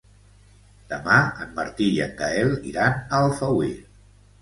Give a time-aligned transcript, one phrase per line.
[0.93, 3.73] Demà en Martí i en Gaël iran a Alfauir.